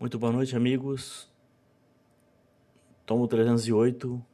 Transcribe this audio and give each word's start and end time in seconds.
Muito 0.00 0.18
boa 0.18 0.32
noite, 0.32 0.56
amigos. 0.56 1.30
Tomo 3.04 3.28
308, 3.28 4.24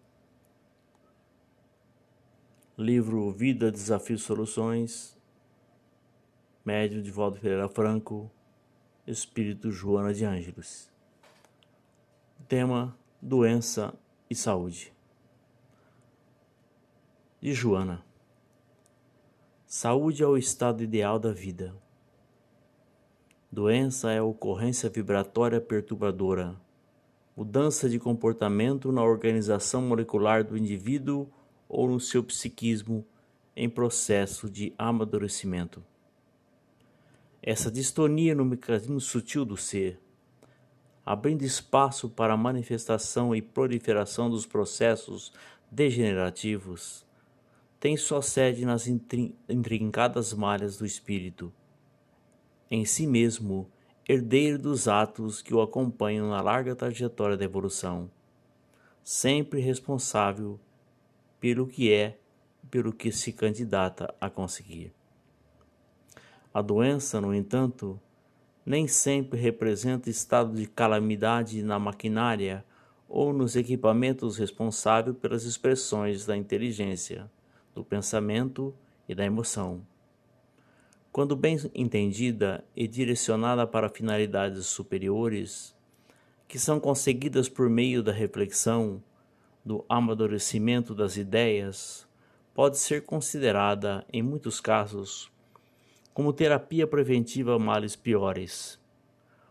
livro 2.79 3.33
Vida, 3.33 3.73
Desafios, 3.73 4.23
Soluções, 4.23 5.19
médio 6.65 7.03
de 7.03 7.11
Valdo 7.11 7.41
Pereira 7.41 7.69
Franco, 7.69 8.31
Espírito 9.09 9.73
Joana 9.73 10.15
de 10.15 10.25
Ângelos. 10.25 10.89
Tema: 12.47 12.97
Doença 13.21 13.93
e 14.31 14.37
Saúde. 14.37 14.95
De 17.41 17.53
Joana. 17.53 18.07
Saúde 19.67 20.23
é 20.23 20.27
o 20.29 20.37
estado 20.37 20.85
ideal 20.85 21.19
da 21.19 21.33
vida. 21.33 21.75
Doença 23.51 24.11
é 24.11 24.21
ocorrência 24.21 24.91
vibratória 24.91 25.61
perturbadora, 25.61 26.57
mudança 27.37 27.89
de 27.89 27.97
comportamento 27.97 28.91
na 28.91 29.05
organização 29.05 29.81
molecular 29.81 30.43
do 30.43 30.59
indivíduo 30.59 31.29
ou 31.69 31.89
no 31.89 32.01
seu 32.01 32.25
psiquismo 32.25 33.07
em 33.55 33.71
processo 33.71 34.51
de 34.51 34.75
amadurecimento. 34.77 35.83
Essa 37.41 37.71
distonia 37.71 38.35
no 38.35 38.45
mecanismo 38.45 39.01
sutil 39.01 39.45
do 39.45 39.57
ser, 39.57 40.01
abrindo 41.05 41.45
espaço 41.45 42.11
para 42.11 42.35
a 42.35 42.37
manifestação 42.37 43.33
e 43.33 43.41
proliferação 43.41 44.29
dos 44.29 44.45
processos 44.45 45.33
degenerativos, 45.71 47.07
tem 47.79 47.97
sua 47.97 48.23
sede 48.23 48.67
nas 48.67 48.89
intrincadas 48.89 50.35
malhas 50.35 50.77
do 50.77 50.85
espírito 50.85 51.53
em 52.71 52.85
si 52.85 53.07
mesmo 53.07 53.71
herdeiro 54.09 54.59
dos 54.59 54.87
atos 54.87 55.43
que 55.43 55.55
o 55.55 55.61
acompanham 55.61 56.31
na 56.31 56.41
larga 56.41 56.75
trajetória 56.75 57.37
da 57.37 57.45
evolução, 57.45 58.11
sempre 59.03 59.61
responsável 59.61 60.59
pelo 61.41 61.67
que 61.67 61.93
é, 61.93 62.19
pelo 62.71 62.93
que 62.93 63.11
se 63.13 63.33
candidata 63.33 64.13
a 64.21 64.29
conseguir. 64.29 64.93
A 66.53 66.63
doença, 66.63 67.21
no 67.21 67.35
entanto, 67.35 68.01
nem 68.65 68.89
sempre 68.89 69.39
representa 69.39 70.11
estado 70.11 70.57
de 70.57 70.67
calamidade 70.67 71.63
na 71.63 71.79
maquinária 71.79 72.65
ou 73.09 73.33
nos 73.33 73.55
equipamentos 73.55 74.37
responsáveis 74.37 75.17
pelas 75.19 75.45
expressões 75.45 76.27
da 76.27 76.37
inteligência, 76.37 77.31
do 77.75 77.85
pensamento 77.85 78.75
e 79.09 79.15
da 79.15 79.25
emoção 79.25 79.83
quando 81.17 81.35
bem 81.35 81.57
entendida 81.75 82.63
e 82.77 82.87
direcionada 82.87 83.67
para 83.67 83.89
finalidades 83.89 84.67
superiores, 84.67 85.75
que 86.47 86.59
são 86.59 86.79
conseguidas 86.79 87.49
por 87.49 87.71
meio 87.71 88.03
da 88.03 88.13
reflexão, 88.13 89.03
do 89.65 89.83
amadurecimento 89.89 90.95
das 90.95 91.17
ideias, 91.17 92.07
pode 92.53 92.77
ser 92.77 93.07
considerada, 93.07 94.05
em 94.13 94.21
muitos 94.21 94.61
casos, 94.61 95.33
como 96.13 96.35
terapia 96.35 96.87
preventiva 96.87 97.55
a 97.55 97.59
males 97.59 97.97
piores. 97.97 98.79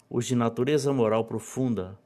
Os 0.07 0.27
de 0.27 0.35
natureza 0.35 0.93
moral 0.93 1.25
profunda, 1.25 1.97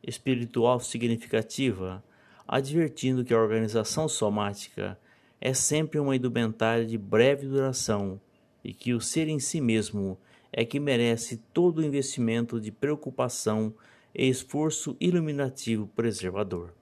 espiritual 0.00 0.78
significativa, 0.78 2.04
advertindo 2.46 3.24
que 3.24 3.34
a 3.34 3.40
organização 3.40 4.08
somática 4.08 4.96
é 5.40 5.52
sempre 5.52 5.98
uma 5.98 6.14
indumentária 6.14 6.86
de 6.86 6.96
breve 6.96 7.48
duração 7.48 8.20
e 8.64 8.72
que 8.72 8.94
o 8.94 9.00
ser 9.00 9.28
em 9.28 9.38
si 9.38 9.60
mesmo 9.60 10.18
é 10.52 10.64
que 10.64 10.80
merece 10.80 11.36
todo 11.52 11.78
o 11.78 11.84
investimento 11.84 12.60
de 12.60 12.72
preocupação 12.72 13.74
e 14.14 14.28
esforço 14.28 14.96
iluminativo 14.98 15.86
preservador. 15.94 16.74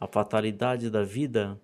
A 0.00 0.06
fatalidade 0.06 0.90
da 0.90 1.04
vida 1.04 1.60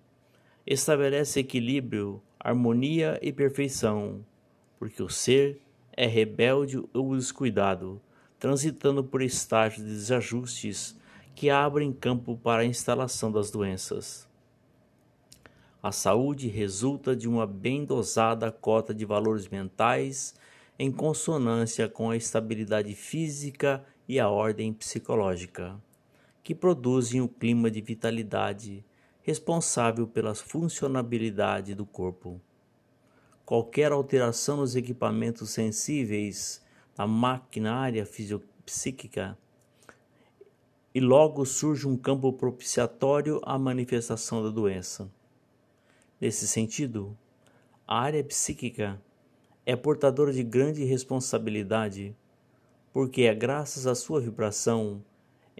estabelece 0.65 1.39
equilíbrio, 1.39 2.21
harmonia 2.39 3.19
e 3.21 3.33
perfeição, 3.33 4.23
porque 4.77 5.01
o 5.03 5.09
ser 5.09 5.59
é 5.91 6.05
rebelde 6.05 6.81
ou 6.93 7.15
descuidado, 7.15 7.99
transitando 8.39 9.03
por 9.03 9.21
estágios 9.21 9.85
de 9.85 9.91
desajustes 9.91 10.95
que 11.35 11.49
abrem 11.49 11.91
campo 11.91 12.37
para 12.37 12.61
a 12.61 12.65
instalação 12.65 13.31
das 13.31 13.51
doenças. 13.51 14.28
A 15.81 15.93
saúde 15.93 16.49
resulta 16.49 17.15
de 17.15 17.25
uma 17.25 17.47
bem 17.47 17.85
dosada 17.85 18.51
cota 18.51 18.93
de 18.93 19.05
valores 19.05 19.47
mentais 19.47 20.35
em 20.77 20.91
consonância 20.91 21.87
com 21.87 22.09
a 22.09 22.17
estabilidade 22.17 22.93
física 22.93 23.85
e 24.05 24.19
a 24.19 24.27
ordem 24.27 24.73
psicológica, 24.73 25.81
que 26.43 26.53
produzem 26.53 27.21
o 27.21 27.29
clima 27.29 27.71
de 27.71 27.79
vitalidade 27.79 28.83
responsável 29.21 30.05
pela 30.05 30.35
funcionabilidade 30.35 31.73
do 31.73 31.85
corpo. 31.85 32.41
Qualquer 33.45 33.93
alteração 33.93 34.57
nos 34.57 34.75
equipamentos 34.75 35.49
sensíveis 35.51 36.61
da 36.93 37.07
maquinária 37.07 38.05
fisiopsíquica 38.05 39.37
e 40.93 40.99
logo 40.99 41.45
surge 41.45 41.87
um 41.87 41.95
campo 41.95 42.33
propiciatório 42.33 43.39
à 43.43 43.57
manifestação 43.57 44.43
da 44.43 44.49
doença. 44.49 45.09
Nesse 46.19 46.47
sentido, 46.47 47.17
a 47.87 47.99
área 47.99 48.23
psíquica 48.23 49.01
é 49.65 49.75
portadora 49.75 50.33
de 50.33 50.43
grande 50.43 50.83
responsabilidade, 50.83 52.15
porque 52.91 53.23
é 53.23 53.33
graças 53.33 53.87
à 53.87 53.95
sua 53.95 54.19
vibração 54.19 55.03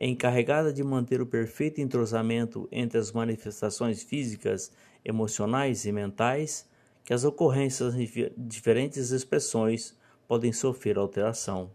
é 0.01 0.07
encarregada 0.07 0.71
de 0.71 0.81
manter 0.81 1.21
o 1.21 1.25
perfeito 1.25 1.81
entrosamento 1.81 2.69
entre 2.71 2.97
as 2.97 3.11
manifestações 3.11 4.01
físicas, 4.01 4.71
emocionais 5.03 5.85
e 5.85 5.91
mentais 5.91 6.65
que 7.03 7.13
as 7.13 7.25
ocorrências 7.25 7.93
de 7.93 8.31
diferentes 8.37 9.11
expressões 9.11 9.93
podem 10.25 10.53
sofrer 10.53 10.97
alteração. 10.97 11.69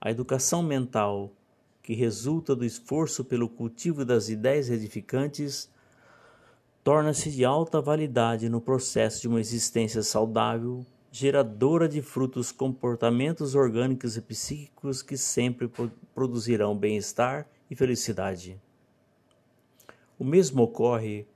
A 0.00 0.10
educação 0.10 0.60
mental, 0.60 1.32
que 1.84 1.94
resulta 1.94 2.56
do 2.56 2.64
esforço 2.64 3.24
pelo 3.24 3.48
cultivo 3.48 4.04
das 4.04 4.28
ideias 4.28 4.68
edificantes, 4.68 5.70
torna-se 6.82 7.30
de 7.30 7.44
alta 7.44 7.80
validade 7.80 8.48
no 8.48 8.60
processo 8.60 9.20
de 9.20 9.28
uma 9.28 9.40
existência 9.40 10.02
saudável, 10.02 10.84
geradora 11.10 11.88
de 11.88 12.00
frutos 12.00 12.52
comportamentos 12.52 13.54
orgânicos 13.54 14.16
e 14.16 14.20
psíquicos 14.20 15.02
que 15.02 15.16
sempre 15.16 15.70
produzirão 16.14 16.76
bem-estar 16.76 17.46
e 17.70 17.74
felicidade. 17.74 18.60
O 20.18 20.24
mesmo 20.24 20.62
ocorre 20.62 21.26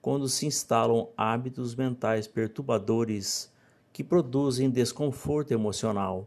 quando 0.00 0.28
se 0.28 0.46
instalam 0.46 1.08
hábitos 1.16 1.74
mentais 1.74 2.26
perturbadores 2.26 3.52
que 3.92 4.04
produzem 4.04 4.70
desconforto 4.70 5.52
emocional, 5.52 6.26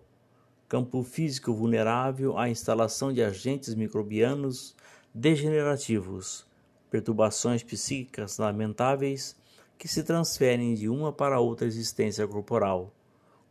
campo 0.68 1.04
físico 1.04 1.54
vulnerável 1.54 2.38
à 2.38 2.50
instalação 2.50 3.14
de 3.14 3.22
agentes 3.24 3.74
microbianos 3.74 4.76
degenerativos 5.14 6.46
perturbações 6.92 7.64
psíquicas 7.64 8.38
lamentáveis 8.38 9.36
que 9.78 9.88
se 9.88 10.04
transferem 10.04 10.76
de 10.76 10.90
uma 10.90 11.12
para 11.12 11.40
outra 11.40 11.66
existência 11.66 12.28
corporal, 12.28 12.94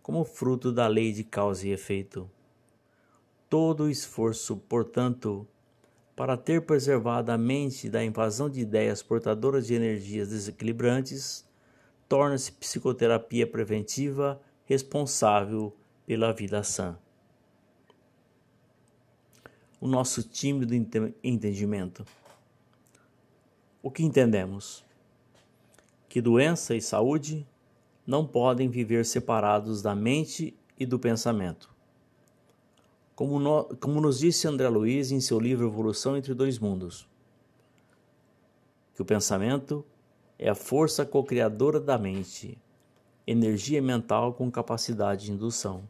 como 0.02 0.24
fruto 0.24 0.70
da 0.70 0.86
lei 0.86 1.10
de 1.10 1.24
causa 1.24 1.66
e 1.66 1.72
efeito. 1.72 2.30
Todo 3.48 3.84
o 3.84 3.90
esforço, 3.90 4.56
portanto, 4.56 5.44
para 6.14 6.36
ter 6.36 6.60
preservado 6.66 7.32
a 7.32 7.38
mente 7.38 7.88
da 7.88 8.04
invasão 8.04 8.48
de 8.48 8.60
ideias 8.60 9.02
portadoras 9.02 9.66
de 9.66 9.74
energias 9.74 10.28
desequilibrantes, 10.28 11.44
torna-se 12.06 12.52
psicoterapia 12.52 13.46
preventiva 13.46 14.40
responsável 14.66 15.74
pela 16.06 16.32
vida 16.32 16.62
sã. 16.62 16.98
O 19.80 19.88
nosso 19.88 20.22
tímido 20.22 20.74
entendimento. 21.24 22.04
O 23.82 23.90
que 23.90 24.02
entendemos? 24.02 24.84
Que 26.06 26.20
doença 26.20 26.74
e 26.74 26.82
saúde 26.82 27.46
não 28.06 28.26
podem 28.26 28.68
viver 28.68 29.06
separados 29.06 29.80
da 29.80 29.94
mente 29.94 30.54
e 30.78 30.84
do 30.84 30.98
pensamento. 30.98 31.70
Como, 33.14 33.38
no, 33.38 33.64
como 33.76 34.00
nos 34.00 34.18
disse 34.18 34.46
André 34.46 34.68
Luiz 34.68 35.10
em 35.10 35.20
seu 35.20 35.38
livro 35.38 35.66
Evolução 35.66 36.16
entre 36.16 36.34
Dois 36.34 36.58
Mundos, 36.58 37.08
que 38.94 39.00
o 39.00 39.04
pensamento 39.04 39.84
é 40.38 40.50
a 40.50 40.54
força 40.54 41.06
co-criadora 41.06 41.80
da 41.80 41.96
mente, 41.96 42.58
energia 43.26 43.80
mental 43.80 44.34
com 44.34 44.50
capacidade 44.50 45.26
de 45.26 45.32
indução. 45.32 45.88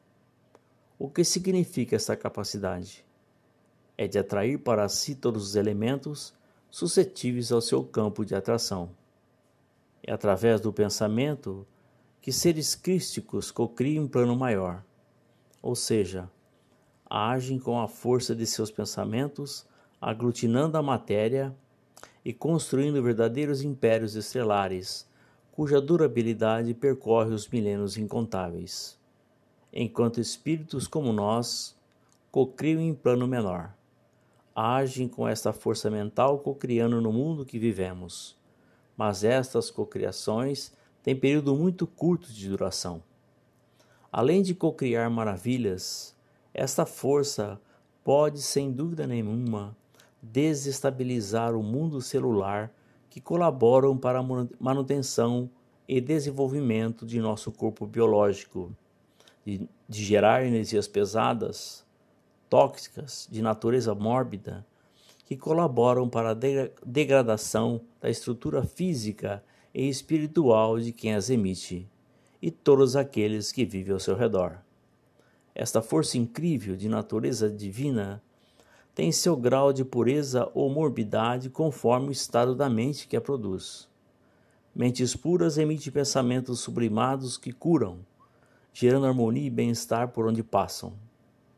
O 0.99 1.09
que 1.09 1.25
significa 1.25 1.97
essa 1.97 2.17
capacidade? 2.17 3.05
É 3.97 4.07
de 4.07 4.19
atrair 4.19 4.59
para 4.59 4.89
si 4.89 5.15
todos 5.15 5.43
os 5.43 5.57
elementos 5.57 6.35
suscetíveis 6.71 7.51
ao 7.51 7.61
seu 7.61 7.83
campo 7.83 8.25
de 8.25 8.35
atração. 8.35 8.91
É 10.03 10.13
através 10.13 10.61
do 10.61 10.73
pensamento 10.73 11.67
que 12.21 12.33
seres 12.33 12.75
crísticos 12.75 13.51
cocriam 13.51 14.05
um 14.05 14.09
plano 14.09 14.37
maior, 14.37 14.85
ou 15.63 15.75
seja, 15.75 16.31
agem 17.09 17.59
com 17.59 17.81
a 17.81 17.89
força 17.89 18.35
de 18.35 18.47
seus 18.47 18.71
pensamentos, 18.71 19.67
aglutinando 20.01 20.79
a 20.79 20.83
matéria 20.83 21.55
e 22.25 22.33
construindo 22.33 23.03
verdadeiros 23.03 23.63
impérios 23.63 24.15
estelares, 24.15 25.09
cuja 25.53 25.81
durabilidade 25.81 26.73
percorre 26.73 27.35
os 27.35 27.49
milênios 27.49 27.97
incontáveis. 27.97 28.99
Enquanto 29.73 30.21
espíritos 30.21 30.87
como 30.87 31.13
nós 31.13 31.77
cocriam 32.31 32.81
em 32.81 32.95
plano 32.95 33.27
menor, 33.27 33.75
agem 34.61 35.09
com 35.09 35.27
esta 35.27 35.53
força 35.53 35.91
mental 35.91 36.39
cocriando 36.39 37.01
no 37.01 37.11
mundo 37.11 37.47
que 37.47 37.59
vivemos. 37.59 38.37
Mas 38.97 39.25
estas 39.25 39.71
cocriações 39.71 40.73
têm 41.03 41.17
período 41.17 41.57
muito 41.57 41.87
curto 41.87 42.31
de 42.31 42.49
duração. 42.49 43.03
Além 44.13 44.43
de 44.43 44.55
cocriar 44.55 45.11
maravilhas, 45.11 46.15
esta 46.53 46.85
força 46.85 47.59
pode, 48.05 48.43
sem 48.43 48.71
dúvida 48.71 49.07
nenhuma, 49.07 49.75
desestabilizar 50.21 51.55
o 51.55 51.63
mundo 51.63 52.01
celular 52.03 52.71
que 53.09 53.21
colaboram 53.21 53.97
para 53.97 54.19
a 54.19 54.25
manutenção 54.59 55.49
e 55.89 56.01
desenvolvimento 56.01 57.07
de 57.07 57.19
nosso 57.19 57.51
corpo 57.51 57.87
biológico, 57.87 58.71
de, 59.45 59.67
de 59.89 60.05
gerar 60.05 60.45
energias 60.45 60.87
pesadas, 60.87 61.85
tóxicas, 62.51 63.29
de 63.31 63.41
natureza 63.41 63.95
mórbida, 63.95 64.67
que 65.25 65.37
colaboram 65.37 66.09
para 66.09 66.31
a 66.33 66.37
degradação 66.85 67.81
da 68.01 68.11
estrutura 68.11 68.65
física 68.65 69.43
e 69.73 69.89
espiritual 69.89 70.81
de 70.81 70.91
quem 70.91 71.15
as 71.15 71.31
emite 71.31 71.89
e 72.43 72.51
todos 72.51 72.97
aqueles 72.97 73.53
que 73.53 73.65
vivem 73.65 73.93
ao 73.93 74.01
seu 74.01 74.17
redor. 74.17 74.59
Esta 75.55 75.81
força 75.81 76.19
incrível 76.19 76.75
de 76.75 76.89
natureza 76.89 77.49
divina 77.49 78.21
tem 78.95 79.13
seu 79.13 79.37
grau 79.37 79.73
de 79.73 79.85
pureza 79.85 80.51
ou 80.53 80.69
morbidade 80.69 81.49
conforme 81.49 82.09
o 82.09 82.13
estado 82.13 82.57
da 82.57 82.69
mente 82.69 83.07
que 83.07 83.17
a 83.17 83.21
produz. 83.21 83.89
Mentes 84.75 85.15
puras 85.15 85.59
emitem 85.59 85.93
pensamentos 85.93 86.59
sublimados 86.61 87.39
que 87.39 87.53
curam, 87.53 88.01
gerando 88.73 89.07
harmonia 89.07 89.47
e 89.47 89.51
bem-estar 89.51 90.09
por 90.09 90.27
onde 90.27 90.43
passam. 90.43 90.93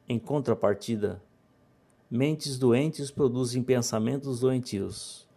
Em 0.09 0.19
contrapartida, 0.19 1.23
mentes 2.11 2.59
doentes 2.59 3.11
produzem 3.11 3.63
pensamentos 3.63 4.41
doentios, 4.41 5.29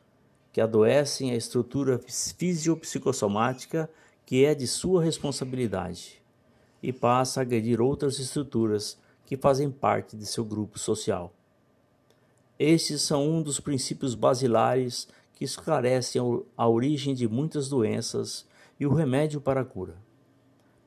que 0.52 0.60
adoecem 0.60 1.32
a 1.32 1.36
estrutura 1.36 2.00
fisiopsicossomática 2.00 3.90
que 4.26 4.44
é 4.44 4.56
de 4.56 4.66
sua 4.66 5.04
responsabilidade, 5.04 6.22
e 6.82 6.92
passa 6.92 7.40
a 7.40 7.44
agredir 7.44 7.80
outras 7.80 8.20
estruturas 8.20 8.98
que 9.26 9.38
fazem 9.38 9.70
parte 9.70 10.18
de 10.18 10.26
seu 10.26 10.44
grupo 10.44 10.80
social. 10.80 11.32
Estes 12.58 13.02
são 13.02 13.28
um 13.28 13.42
dos 13.42 13.60
princípios 13.60 14.16
basilares 14.16 15.08
que 15.34 15.44
esclarecem 15.44 16.22
a 16.58 16.68
origem 16.68 17.14
de 17.14 17.28
muitas 17.28 17.70
doenças 17.70 18.46
e 18.80 18.86
o 18.86 18.94
remédio 18.94 19.40
para 19.40 19.62
a 19.62 19.66
cura. 19.66 19.96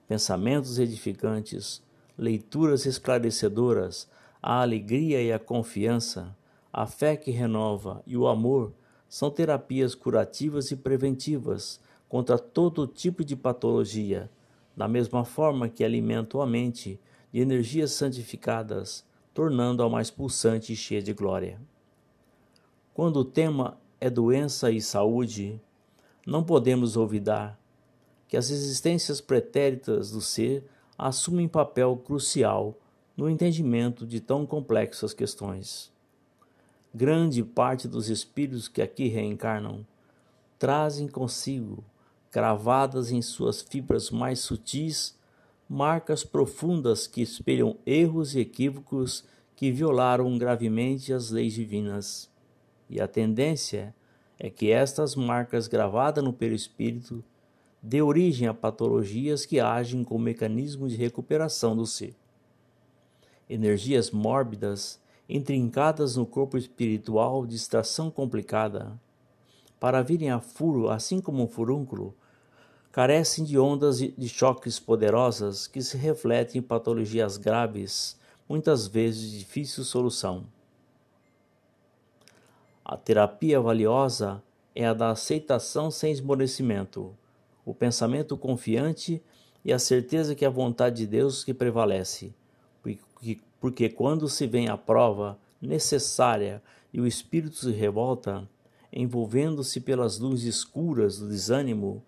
Pensamentos 0.08 0.78
edificantes, 0.78 1.82
leituras 2.18 2.84
esclarecedoras, 2.84 4.08
a 4.42 4.60
alegria 4.60 5.22
e 5.22 5.32
a 5.32 5.38
confiança, 5.38 6.36
a 6.72 6.84
fé 6.84 7.16
que 7.16 7.30
renova 7.30 8.02
e 8.06 8.16
o 8.16 8.26
amor 8.26 8.72
são 9.08 9.30
terapias 9.30 9.94
curativas 9.94 10.70
e 10.70 10.76
preventivas 10.76 11.80
contra 12.08 12.38
todo 12.38 12.86
tipo 12.86 13.24
de 13.24 13.36
patologia, 13.36 14.28
da 14.76 14.88
mesma 14.88 15.24
forma 15.24 15.68
que 15.68 15.84
alimentam 15.84 16.42
a 16.42 16.46
mente 16.46 17.00
de 17.32 17.40
energias 17.40 17.92
santificadas 17.92 19.06
tornando-a 19.38 19.88
mais 19.88 20.10
pulsante 20.10 20.72
e 20.72 20.76
cheia 20.76 21.00
de 21.00 21.12
glória. 21.12 21.60
Quando 22.92 23.18
o 23.18 23.24
tema 23.24 23.78
é 24.00 24.10
doença 24.10 24.68
e 24.72 24.80
saúde, 24.80 25.60
não 26.26 26.42
podemos 26.42 26.96
olvidar 26.96 27.56
que 28.26 28.36
as 28.36 28.50
existências 28.50 29.20
pretéritas 29.20 30.10
do 30.10 30.20
ser 30.20 30.64
assumem 30.98 31.46
papel 31.46 31.96
crucial 31.96 32.76
no 33.16 33.30
entendimento 33.30 34.04
de 34.04 34.20
tão 34.20 34.44
complexas 34.44 35.14
questões. 35.14 35.92
Grande 36.92 37.44
parte 37.44 37.86
dos 37.86 38.08
espíritos 38.10 38.66
que 38.66 38.82
aqui 38.82 39.06
reencarnam 39.06 39.86
trazem 40.58 41.06
consigo, 41.06 41.84
cravadas 42.30 43.12
em 43.12 43.22
suas 43.22 43.62
fibras 43.62 44.10
mais 44.10 44.40
sutis, 44.40 45.16
marcas 45.68 46.24
profundas 46.24 47.06
que 47.06 47.22
espelham 47.22 47.76
erros 47.86 48.34
e 48.34 48.40
equívocos 48.40 49.24
que 49.54 49.70
violaram 49.70 50.36
gravemente 50.36 51.12
as 51.12 51.30
leis 51.30 51.52
divinas. 51.52 52.28
E 52.90 53.00
a 53.00 53.06
tendência 53.06 53.94
é 54.38 54.50
que 54.50 54.70
estas 54.70 55.14
marcas 55.14 55.68
gravadas 55.68 56.24
no 56.24 56.32
perispírito 56.32 57.22
dê 57.82 58.02
origem 58.02 58.48
a 58.48 58.54
patologias 58.54 59.46
que 59.46 59.60
agem 59.60 60.02
como 60.02 60.24
mecanismo 60.24 60.88
de 60.88 60.96
recuperação 60.96 61.76
do 61.76 61.86
ser. 61.86 62.14
Energias 63.48 64.10
mórbidas, 64.10 65.00
intrincadas 65.28 66.16
no 66.16 66.26
corpo 66.26 66.56
espiritual 66.56 67.46
de 67.46 67.56
extração 67.56 68.10
complicada, 68.10 68.98
para 69.78 70.02
virem 70.02 70.30
a 70.30 70.40
furo, 70.40 70.90
assim 70.90 71.20
como 71.20 71.42
um 71.42 71.48
furúnculo, 71.48 72.14
carecem 72.90 73.44
de 73.44 73.58
ondas 73.58 73.98
de 73.98 74.28
choques 74.28 74.78
poderosas 74.78 75.66
que 75.66 75.80
se 75.82 75.96
refletem 75.96 76.58
em 76.58 76.62
patologias 76.62 77.36
graves, 77.36 78.18
muitas 78.48 78.86
vezes 78.86 79.30
de 79.30 79.38
difícil 79.38 79.84
solução. 79.84 80.44
A 82.84 82.96
terapia 82.96 83.60
valiosa 83.60 84.42
é 84.74 84.86
a 84.86 84.94
da 84.94 85.10
aceitação 85.10 85.90
sem 85.90 86.10
esmorecimento, 86.10 87.14
o 87.68 87.74
pensamento 87.74 88.34
confiante 88.34 89.22
e 89.62 89.74
a 89.74 89.78
certeza 89.78 90.34
que 90.34 90.42
é 90.42 90.48
a 90.48 90.50
vontade 90.50 90.96
de 90.96 91.06
Deus 91.06 91.44
que 91.44 91.52
prevalece, 91.52 92.32
porque, 93.60 93.90
quando 93.90 94.26
se 94.26 94.46
vem 94.46 94.68
a 94.68 94.76
prova 94.78 95.38
necessária 95.60 96.62
e 96.94 96.98
o 96.98 97.06
espírito 97.06 97.56
se 97.56 97.70
revolta, 97.70 98.48
envolvendo-se 98.90 99.80
pelas 99.80 100.18
luzes 100.18 100.56
escuras 100.56 101.18
do 101.18 101.28
desânimo, 101.28 102.02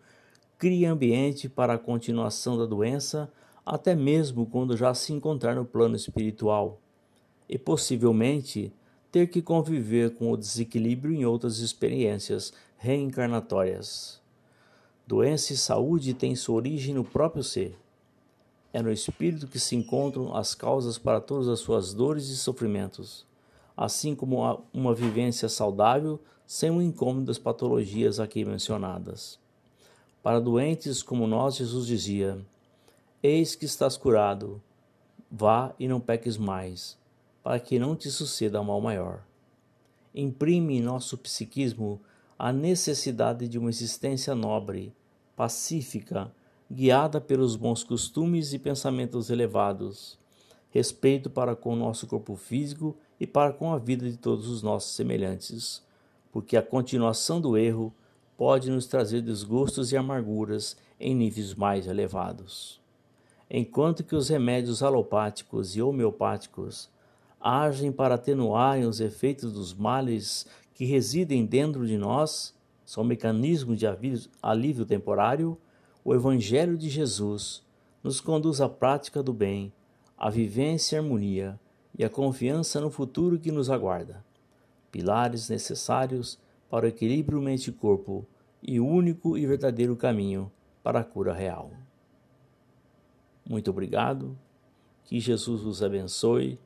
cria 0.57 0.93
ambiente 0.93 1.47
para 1.47 1.75
a 1.75 1.79
continuação 1.79 2.57
da 2.57 2.65
doença, 2.65 3.31
até 3.67 3.95
mesmo 3.95 4.47
quando 4.47 4.79
já 4.79 4.95
se 4.95 5.13
encontrar 5.13 5.55
no 5.55 5.67
plano 5.67 5.95
espiritual, 5.95 6.81
e 7.47 7.59
possivelmente 7.59 8.73
ter 9.13 9.27
que 9.27 9.43
conviver 9.43 10.15
com 10.15 10.33
o 10.33 10.39
desequilíbrio 10.39 11.13
em 11.13 11.27
outras 11.27 11.59
experiências 11.59 12.51
reencarnatórias. 12.79 14.20
Doença 15.11 15.53
e 15.53 15.57
saúde 15.57 16.15
têm 16.15 16.37
sua 16.37 16.55
origem 16.55 16.95
no 16.95 17.03
próprio 17.03 17.43
ser. 17.43 17.77
É 18.73 18.81
no 18.81 18.93
espírito 18.93 19.49
que 19.49 19.59
se 19.59 19.75
encontram 19.75 20.37
as 20.37 20.55
causas 20.55 20.99
para 20.99 21.21
todas 21.21 21.49
as 21.49 21.59
suas 21.59 21.93
dores 21.93 22.29
e 22.29 22.37
sofrimentos, 22.37 23.27
assim 23.77 24.15
como 24.15 24.63
uma 24.73 24.95
vivência 24.95 25.49
saudável 25.49 26.21
sem 26.47 26.71
o 26.71 26.81
incômodo 26.81 27.27
das 27.27 27.39
patologias 27.39 28.21
aqui 28.21 28.45
mencionadas. 28.45 29.37
Para 30.23 30.39
doentes 30.39 31.03
como 31.03 31.27
nós, 31.27 31.57
Jesus 31.57 31.89
dizia: 31.89 32.39
Eis 33.21 33.57
que 33.57 33.65
estás 33.65 33.97
curado, 33.97 34.63
vá 35.29 35.75
e 35.77 35.89
não 35.89 35.99
peques 35.99 36.37
mais, 36.37 36.97
para 37.43 37.59
que 37.59 37.81
não 37.81 37.97
te 37.97 38.13
suceda 38.13 38.63
mal 38.63 38.81
maior. 38.81 39.25
Imprime 40.15 40.79
em 40.79 40.81
nosso 40.81 41.19
psiquismo 41.19 42.01
a 42.39 42.53
necessidade 42.53 43.49
de 43.49 43.59
uma 43.59 43.71
existência 43.71 44.37
nobre, 44.37 44.95
pacífica, 45.41 46.31
guiada 46.71 47.19
pelos 47.19 47.57
bons 47.57 47.83
costumes 47.83 48.53
e 48.53 48.59
pensamentos 48.59 49.31
elevados, 49.31 50.19
respeito 50.69 51.31
para 51.31 51.57
com 51.57 51.73
o 51.73 51.77
nosso 51.77 52.07
corpo 52.07 52.37
físico 52.37 52.95
e 53.19 53.27
para 53.27 53.51
com 53.51 53.73
a 53.73 53.79
vida 53.79 54.11
de 54.11 54.19
todos 54.19 54.47
os 54.49 54.63
nossos 54.63 54.95
semelhantes, 54.95 55.83
porque 56.31 56.59
a 56.59 56.63
continuação 56.63 57.41
do 57.41 57.57
erro 57.57 57.91
pode 58.37 58.71
nos 58.71 58.87
trazer 58.87 59.23
desgostos 59.23 59.93
e 59.93 59.97
amarguras 59.97 60.77
em 61.01 61.15
níveis 61.15 61.55
mais 61.55 61.87
elevados. 61.87 62.79
Enquanto 63.51 64.05
que 64.05 64.15
os 64.15 64.29
remédios 64.29 64.83
alopáticos 64.83 65.75
e 65.75 65.81
homeopáticos 65.81 66.91
agem 67.41 67.91
para 67.91 68.17
atenuarem 68.17 68.85
os 68.85 69.01
efeitos 69.01 69.55
dos 69.55 69.73
males 69.73 70.47
que 70.75 70.85
residem 70.85 71.47
dentro 71.47 71.87
de 71.87 71.97
nós, 71.97 72.55
são 72.91 73.05
mecanismos 73.05 73.79
de 73.79 73.87
alívio 74.43 74.85
temporário, 74.85 75.57
o 76.05 76.13
Evangelho 76.13 76.77
de 76.77 76.89
Jesus 76.89 77.65
nos 78.03 78.21
conduz 78.21 78.61
à 78.61 78.69
prática 78.69 79.23
do 79.23 79.33
bem, 79.33 79.73
à 80.19 80.29
vivência 80.29 80.97
e 80.97 80.99
harmonia 80.99 81.61
e 81.97 82.05
à 82.05 82.11
confiança 82.11 82.81
no 82.81 82.91
futuro 82.91 83.39
que 83.39 83.53
nos 83.53 83.71
aguarda. 83.71 84.25
Pilares 84.91 85.49
necessários 85.49 86.37
para 86.69 86.85
o 86.85 86.89
equilíbrio 86.89 87.41
mente 87.41 87.73
e 88.61 88.81
o 88.81 88.87
único 88.89 89.39
e 89.39 89.47
verdadeiro 89.47 89.95
caminho 89.95 90.51
para 90.83 90.99
a 90.99 91.05
cura 91.05 91.33
real. 91.33 91.71
Muito 93.49 93.71
obrigado, 93.71 94.37
que 95.05 95.21
Jesus 95.21 95.63
vos 95.63 95.81
abençoe 95.81 96.59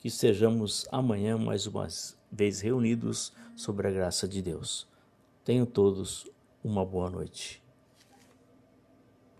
que 0.00 0.08
estejamos 0.08 0.88
amanhã 0.90 1.38
mais 1.38 1.68
uma 1.68 1.86
vez 2.32 2.60
reunidos 2.60 3.32
sobre 3.54 3.86
a 3.86 3.92
graça 3.92 4.26
de 4.26 4.42
Deus. 4.42 4.90
Tenham 5.44 5.64
todos 5.66 6.30
uma 6.62 6.84
boa 6.84 7.08
noite. 7.08 7.62